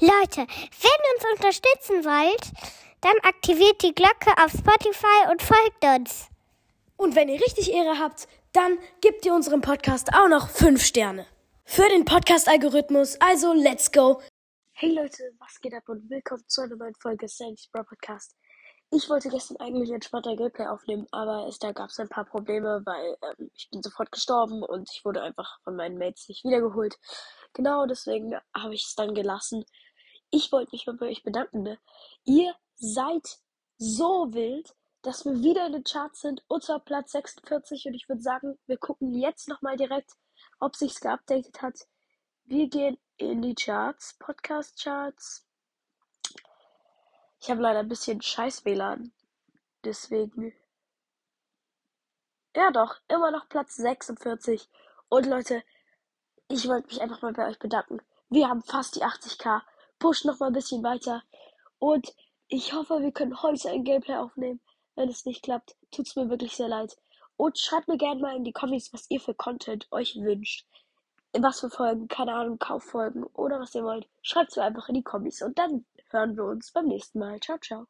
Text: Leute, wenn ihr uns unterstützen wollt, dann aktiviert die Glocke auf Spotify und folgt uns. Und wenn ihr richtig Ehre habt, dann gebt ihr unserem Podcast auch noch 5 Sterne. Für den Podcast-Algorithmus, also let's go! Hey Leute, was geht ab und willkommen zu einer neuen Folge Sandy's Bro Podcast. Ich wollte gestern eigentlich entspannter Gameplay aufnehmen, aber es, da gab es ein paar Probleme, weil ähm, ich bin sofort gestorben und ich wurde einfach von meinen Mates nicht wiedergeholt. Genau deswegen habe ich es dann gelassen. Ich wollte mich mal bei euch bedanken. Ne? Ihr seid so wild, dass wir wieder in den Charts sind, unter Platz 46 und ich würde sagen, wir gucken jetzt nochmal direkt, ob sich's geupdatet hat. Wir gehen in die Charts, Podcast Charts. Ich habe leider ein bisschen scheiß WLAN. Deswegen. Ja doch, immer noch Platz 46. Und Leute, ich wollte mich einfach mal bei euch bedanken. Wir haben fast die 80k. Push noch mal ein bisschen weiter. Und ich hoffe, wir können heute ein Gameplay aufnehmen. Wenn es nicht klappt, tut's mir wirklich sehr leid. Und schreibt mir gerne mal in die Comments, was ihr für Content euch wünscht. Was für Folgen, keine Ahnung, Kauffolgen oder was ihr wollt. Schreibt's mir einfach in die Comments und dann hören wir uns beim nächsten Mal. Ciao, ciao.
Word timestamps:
Leute, 0.00 0.38
wenn 0.38 0.46
ihr 0.46 1.14
uns 1.14 1.38
unterstützen 1.38 2.04
wollt, 2.04 2.52
dann 3.00 3.14
aktiviert 3.22 3.80
die 3.80 3.94
Glocke 3.94 4.32
auf 4.42 4.50
Spotify 4.50 5.30
und 5.30 5.40
folgt 5.40 5.84
uns. 5.84 6.28
Und 6.96 7.14
wenn 7.14 7.28
ihr 7.28 7.40
richtig 7.40 7.72
Ehre 7.72 8.00
habt, 8.00 8.26
dann 8.52 8.78
gebt 9.00 9.24
ihr 9.24 9.32
unserem 9.32 9.60
Podcast 9.60 10.12
auch 10.12 10.28
noch 10.28 10.48
5 10.48 10.82
Sterne. 10.84 11.26
Für 11.64 11.88
den 11.88 12.04
Podcast-Algorithmus, 12.04 13.20
also 13.20 13.52
let's 13.52 13.92
go! 13.92 14.20
Hey 14.72 14.92
Leute, 14.92 15.32
was 15.38 15.60
geht 15.60 15.74
ab 15.74 15.88
und 15.88 16.10
willkommen 16.10 16.42
zu 16.48 16.62
einer 16.62 16.74
neuen 16.74 16.94
Folge 16.96 17.28
Sandy's 17.28 17.68
Bro 17.70 17.84
Podcast. 17.84 18.34
Ich 18.90 19.08
wollte 19.08 19.28
gestern 19.28 19.56
eigentlich 19.58 19.90
entspannter 19.90 20.34
Gameplay 20.34 20.66
aufnehmen, 20.66 21.06
aber 21.12 21.46
es, 21.48 21.58
da 21.58 21.72
gab 21.72 21.90
es 21.90 22.00
ein 22.00 22.08
paar 22.08 22.24
Probleme, 22.24 22.82
weil 22.84 23.16
ähm, 23.22 23.50
ich 23.54 23.68
bin 23.70 23.82
sofort 23.82 24.10
gestorben 24.10 24.62
und 24.64 24.90
ich 24.92 25.04
wurde 25.04 25.22
einfach 25.22 25.60
von 25.62 25.76
meinen 25.76 25.98
Mates 25.98 26.28
nicht 26.28 26.44
wiedergeholt. 26.44 26.96
Genau 27.54 27.86
deswegen 27.86 28.34
habe 28.54 28.74
ich 28.74 28.84
es 28.84 28.94
dann 28.94 29.14
gelassen. 29.14 29.64
Ich 30.30 30.52
wollte 30.52 30.72
mich 30.72 30.86
mal 30.86 30.96
bei 30.96 31.06
euch 31.06 31.22
bedanken. 31.22 31.62
Ne? 31.62 31.78
Ihr 32.24 32.54
seid 32.74 33.38
so 33.78 34.32
wild, 34.34 34.74
dass 35.02 35.24
wir 35.24 35.42
wieder 35.42 35.66
in 35.66 35.72
den 35.72 35.84
Charts 35.84 36.20
sind, 36.20 36.44
unter 36.48 36.80
Platz 36.80 37.12
46 37.12 37.86
und 37.86 37.94
ich 37.94 38.08
würde 38.08 38.22
sagen, 38.22 38.58
wir 38.66 38.78
gucken 38.78 39.14
jetzt 39.14 39.48
nochmal 39.48 39.76
direkt, 39.76 40.12
ob 40.60 40.76
sich's 40.76 41.00
geupdatet 41.00 41.62
hat. 41.62 41.78
Wir 42.44 42.68
gehen 42.68 42.98
in 43.16 43.42
die 43.42 43.54
Charts, 43.54 44.16
Podcast 44.18 44.82
Charts. 44.82 45.46
Ich 47.40 47.50
habe 47.50 47.60
leider 47.60 47.80
ein 47.80 47.88
bisschen 47.88 48.20
scheiß 48.20 48.64
WLAN. 48.64 49.12
Deswegen. 49.84 50.54
Ja 52.56 52.70
doch, 52.70 52.96
immer 53.08 53.30
noch 53.30 53.48
Platz 53.48 53.76
46. 53.76 54.68
Und 55.08 55.26
Leute, 55.26 55.62
ich 56.48 56.68
wollte 56.68 56.88
mich 56.88 57.00
einfach 57.00 57.22
mal 57.22 57.32
bei 57.32 57.48
euch 57.48 57.58
bedanken. 57.58 58.00
Wir 58.28 58.48
haben 58.48 58.62
fast 58.62 58.96
die 58.96 59.02
80k. 59.02 59.62
Push 59.98 60.24
noch 60.24 60.38
mal 60.40 60.48
ein 60.48 60.52
bisschen 60.52 60.82
weiter. 60.82 61.22
Und 61.78 62.14
ich 62.48 62.72
hoffe, 62.72 63.00
wir 63.00 63.12
können 63.12 63.42
heute 63.42 63.70
ein 63.70 63.84
Gameplay 63.84 64.16
aufnehmen. 64.16 64.60
Wenn 64.94 65.08
es 65.08 65.24
nicht 65.24 65.42
klappt, 65.42 65.76
tut's 65.90 66.16
mir 66.16 66.28
wirklich 66.28 66.56
sehr 66.56 66.68
leid. 66.68 66.96
Und 67.36 67.58
schreibt 67.58 67.88
mir 67.88 67.96
gerne 67.96 68.20
mal 68.20 68.36
in 68.36 68.44
die 68.44 68.52
Comments, 68.52 68.92
was 68.92 69.10
ihr 69.10 69.20
für 69.20 69.34
Content 69.34 69.88
euch 69.90 70.16
wünscht. 70.16 70.66
Was 71.32 71.60
für 71.60 71.70
Folgen, 71.70 72.06
keine 72.06 72.34
Ahnung, 72.34 72.58
Kauffolgen 72.58 73.24
oder 73.34 73.58
was 73.58 73.74
ihr 73.74 73.82
wollt. 73.82 74.08
Schreibt's 74.22 74.56
mir 74.56 74.62
einfach 74.62 74.88
in 74.88 74.94
die 74.94 75.02
Comments 75.02 75.42
und 75.42 75.58
dann 75.58 75.84
hören 76.10 76.36
wir 76.36 76.44
uns 76.44 76.70
beim 76.70 76.86
nächsten 76.86 77.18
Mal. 77.18 77.40
Ciao, 77.40 77.58
ciao. 77.58 77.86